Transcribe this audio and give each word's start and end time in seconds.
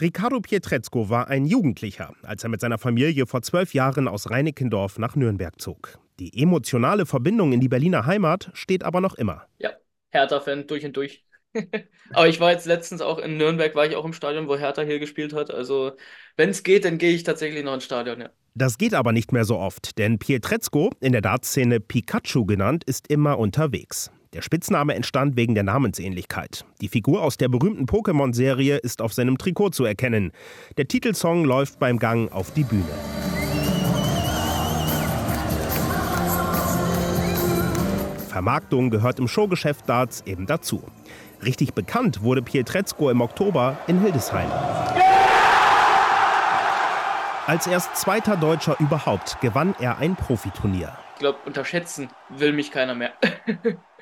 Riccardo 0.00 0.40
Pietrezco 0.40 1.08
war 1.08 1.28
ein 1.28 1.44
Jugendlicher, 1.44 2.14
als 2.24 2.42
er 2.42 2.50
mit 2.50 2.60
seiner 2.60 2.78
Familie 2.78 3.26
vor 3.26 3.42
zwölf 3.42 3.74
Jahren 3.74 4.08
aus 4.08 4.28
Reinickendorf 4.28 4.98
nach 4.98 5.14
Nürnberg 5.14 5.60
zog. 5.60 6.00
Die 6.18 6.42
emotionale 6.42 7.06
Verbindung 7.06 7.52
in 7.52 7.60
die 7.60 7.68
Berliner 7.68 8.04
Heimat 8.04 8.50
steht 8.54 8.82
aber 8.82 9.00
noch 9.00 9.14
immer. 9.14 9.46
Ja, 9.58 9.70
Hertha-Fan 10.10 10.66
durch 10.66 10.84
und 10.84 10.96
durch. 10.96 11.24
aber 12.12 12.26
ich 12.26 12.40
war 12.40 12.50
jetzt 12.50 12.66
letztens 12.66 13.02
auch 13.02 13.20
in 13.20 13.36
Nürnberg, 13.36 13.76
war 13.76 13.86
ich 13.86 13.94
auch 13.94 14.04
im 14.04 14.12
Stadion, 14.12 14.48
wo 14.48 14.56
Hertha 14.56 14.82
hier 14.82 14.98
gespielt 14.98 15.32
hat. 15.32 15.52
Also, 15.52 15.92
wenn 16.36 16.50
es 16.50 16.64
geht, 16.64 16.84
dann 16.84 16.98
gehe 16.98 17.14
ich 17.14 17.22
tatsächlich 17.22 17.62
noch 17.62 17.74
ins 17.74 17.84
Stadion, 17.84 18.20
ja. 18.20 18.30
Das 18.56 18.78
geht 18.78 18.94
aber 18.94 19.12
nicht 19.12 19.32
mehr 19.32 19.44
so 19.44 19.58
oft, 19.58 19.96
denn 19.98 20.18
Pietrezco, 20.18 20.90
in 21.00 21.12
der 21.12 21.20
Dartszene 21.20 21.78
Pikachu 21.78 22.46
genannt, 22.46 22.82
ist 22.84 23.08
immer 23.08 23.38
unterwegs. 23.38 24.10
Der 24.34 24.42
Spitzname 24.42 24.96
entstand 24.96 25.36
wegen 25.36 25.54
der 25.54 25.62
Namensähnlichkeit. 25.62 26.64
Die 26.80 26.88
Figur 26.88 27.22
aus 27.22 27.36
der 27.36 27.48
berühmten 27.48 27.86
Pokémon-Serie 27.86 28.78
ist 28.78 29.00
auf 29.00 29.12
seinem 29.12 29.38
Trikot 29.38 29.70
zu 29.70 29.84
erkennen. 29.84 30.32
Der 30.76 30.88
Titelsong 30.88 31.44
läuft 31.44 31.78
beim 31.78 32.00
Gang 32.00 32.32
auf 32.32 32.52
die 32.52 32.64
Bühne. 32.64 32.82
Vermarktung 38.26 38.90
gehört 38.90 39.20
im 39.20 39.28
Showgeschäft 39.28 39.88
Darts 39.88 40.24
eben 40.26 40.46
dazu. 40.46 40.82
Richtig 41.44 41.74
bekannt 41.74 42.24
wurde 42.24 42.42
Pietrezco 42.42 43.10
im 43.10 43.20
Oktober 43.20 43.78
in 43.86 44.00
Hildesheim. 44.00 44.50
Als 47.46 47.68
erst 47.68 47.94
zweiter 47.94 48.36
Deutscher 48.36 48.74
überhaupt 48.80 49.40
gewann 49.40 49.76
er 49.78 49.98
ein 49.98 50.16
Profiturnier. 50.16 50.98
Ich 51.14 51.20
glaube, 51.20 51.38
unterschätzen 51.46 52.08
will 52.30 52.52
mich 52.52 52.72
keiner 52.72 52.96
mehr. 52.96 53.12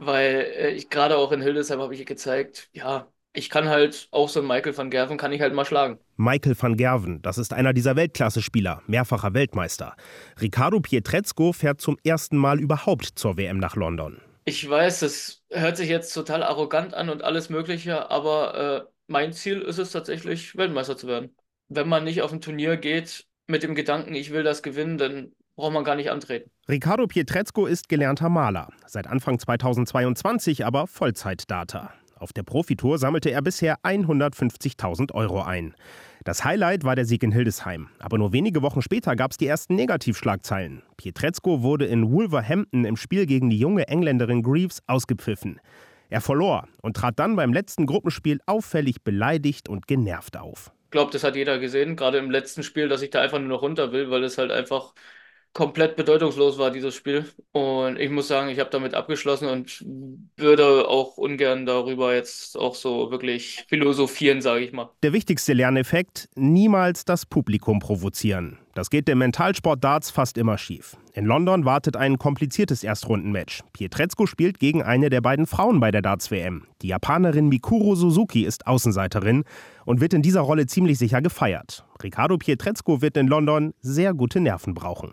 Weil 0.00 0.46
äh, 0.56 0.70
ich 0.70 0.88
gerade 0.88 1.18
auch 1.18 1.30
in 1.30 1.42
Hildesheim 1.42 1.80
habe 1.80 1.94
ich 1.94 2.06
gezeigt, 2.06 2.70
ja, 2.72 3.06
ich 3.34 3.50
kann 3.50 3.68
halt 3.68 4.08
auch 4.10 4.28
so 4.28 4.40
einen 4.40 4.48
Michael 4.48 4.76
van 4.76 4.90
Gerven 4.90 5.18
kann 5.18 5.30
ich 5.30 5.40
halt 5.40 5.54
mal 5.54 5.66
schlagen. 5.66 5.98
Michael 6.16 6.56
van 6.58 6.76
Gerven, 6.76 7.20
das 7.22 7.36
ist 7.38 7.52
einer 7.52 7.72
dieser 7.72 7.96
Weltklasse-Spieler, 7.96 8.82
mehrfacher 8.86 9.34
Weltmeister. 9.34 9.94
Ricardo 10.40 10.80
Pietrezco 10.80 11.52
fährt 11.52 11.80
zum 11.80 11.98
ersten 12.02 12.38
Mal 12.38 12.58
überhaupt 12.58 13.04
zur 13.14 13.36
WM 13.36 13.58
nach 13.58 13.76
London. 13.76 14.20
Ich 14.46 14.68
weiß, 14.68 15.00
das 15.00 15.42
hört 15.50 15.76
sich 15.76 15.90
jetzt 15.90 16.12
total 16.12 16.42
arrogant 16.42 16.94
an 16.94 17.10
und 17.10 17.22
alles 17.22 17.50
Mögliche, 17.50 18.10
aber 18.10 18.86
äh, 18.86 18.90
mein 19.06 19.32
Ziel 19.34 19.60
ist 19.60 19.78
es 19.78 19.92
tatsächlich, 19.92 20.56
Weltmeister 20.56 20.96
zu 20.96 21.06
werden. 21.06 21.36
Wenn 21.68 21.88
man 21.88 22.04
nicht 22.04 22.22
auf 22.22 22.32
ein 22.32 22.40
Turnier 22.40 22.78
geht 22.78 23.26
mit 23.46 23.62
dem 23.62 23.74
Gedanken, 23.74 24.14
ich 24.14 24.32
will 24.32 24.42
das 24.42 24.62
gewinnen, 24.62 24.96
dann 24.96 25.32
braucht 25.60 25.72
man 25.72 25.84
gar 25.84 25.94
nicht 25.94 26.10
antreten. 26.10 26.50
Ricardo 26.68 27.06
Pietrezco 27.06 27.66
ist 27.66 27.88
gelernter 27.88 28.28
Maler, 28.28 28.68
seit 28.86 29.06
Anfang 29.06 29.38
2022 29.38 30.66
aber 30.66 30.86
Vollzeitdata. 30.86 31.92
Auf 32.16 32.32
der 32.34 32.42
Profitour 32.42 32.98
sammelte 32.98 33.30
er 33.30 33.40
bisher 33.40 33.76
150.000 33.82 35.14
Euro 35.14 35.42
ein. 35.42 35.74
Das 36.24 36.44
Highlight 36.44 36.84
war 36.84 36.94
der 36.94 37.06
Sieg 37.06 37.22
in 37.22 37.32
Hildesheim. 37.32 37.88
Aber 37.98 38.18
nur 38.18 38.34
wenige 38.34 38.60
Wochen 38.60 38.82
später 38.82 39.16
gab 39.16 39.30
es 39.30 39.38
die 39.38 39.46
ersten 39.46 39.74
Negativschlagzeilen. 39.74 40.82
Pietrezco 40.98 41.62
wurde 41.62 41.86
in 41.86 42.12
Wolverhampton 42.12 42.84
im 42.84 42.96
Spiel 42.96 43.24
gegen 43.24 43.48
die 43.48 43.58
junge 43.58 43.88
Engländerin 43.88 44.42
Greaves 44.42 44.82
ausgepfiffen. 44.86 45.60
Er 46.10 46.20
verlor 46.20 46.68
und 46.82 46.96
trat 46.96 47.18
dann 47.18 47.36
beim 47.36 47.54
letzten 47.54 47.86
Gruppenspiel 47.86 48.40
auffällig 48.44 49.02
beleidigt 49.02 49.70
und 49.70 49.86
genervt 49.86 50.36
auf. 50.36 50.72
Ich 50.84 50.90
glaube, 50.90 51.12
das 51.12 51.24
hat 51.24 51.36
jeder 51.36 51.58
gesehen, 51.58 51.96
gerade 51.96 52.18
im 52.18 52.30
letzten 52.30 52.64
Spiel, 52.64 52.88
dass 52.88 53.00
ich 53.00 53.10
da 53.10 53.22
einfach 53.22 53.38
nur 53.38 53.48
noch 53.48 53.62
runter 53.62 53.92
will, 53.92 54.10
weil 54.10 54.24
es 54.24 54.36
halt 54.36 54.50
einfach 54.50 54.92
komplett 55.52 55.96
bedeutungslos 55.96 56.58
war, 56.58 56.70
dieses 56.70 56.94
Spiel. 56.94 57.24
Und 57.52 57.98
ich 57.98 58.10
muss 58.10 58.28
sagen, 58.28 58.48
ich 58.50 58.60
habe 58.60 58.70
damit 58.70 58.94
abgeschlossen 58.94 59.48
und 59.48 59.84
würde 60.36 60.88
auch 60.88 61.16
ungern 61.16 61.66
darüber 61.66 62.14
jetzt 62.14 62.56
auch 62.56 62.74
so 62.74 63.10
wirklich 63.10 63.64
philosophieren, 63.68 64.40
sage 64.40 64.64
ich 64.64 64.72
mal. 64.72 64.90
Der 65.02 65.12
wichtigste 65.12 65.52
Lerneffekt, 65.52 66.28
niemals 66.36 67.04
das 67.04 67.26
Publikum 67.26 67.80
provozieren. 67.80 68.58
Das 68.74 68.88
geht 68.88 69.08
dem 69.08 69.18
Mentalsport 69.18 69.82
Darts 69.82 70.10
fast 70.10 70.38
immer 70.38 70.56
schief. 70.56 70.96
In 71.12 71.26
London 71.26 71.64
wartet 71.64 71.96
ein 71.96 72.18
kompliziertes 72.18 72.84
Erstrundenmatch. 72.84 73.62
Pietrezco 73.72 74.26
spielt 74.26 74.60
gegen 74.60 74.82
eine 74.82 75.10
der 75.10 75.20
beiden 75.20 75.46
Frauen 75.46 75.80
bei 75.80 75.90
der 75.90 76.02
Darts-WM. 76.02 76.66
Die 76.80 76.88
Japanerin 76.88 77.48
Mikuro 77.48 77.96
Suzuki 77.96 78.44
ist 78.44 78.68
Außenseiterin 78.68 79.42
und 79.84 80.00
wird 80.00 80.14
in 80.14 80.22
dieser 80.22 80.42
Rolle 80.42 80.66
ziemlich 80.66 80.98
sicher 80.98 81.20
gefeiert. 81.20 81.84
Ricardo 82.00 82.38
Pietrezco 82.38 83.02
wird 83.02 83.16
in 83.16 83.26
London 83.26 83.74
sehr 83.80 84.14
gute 84.14 84.40
Nerven 84.40 84.74
brauchen. 84.74 85.12